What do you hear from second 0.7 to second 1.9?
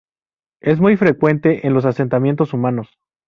muy frecuente en los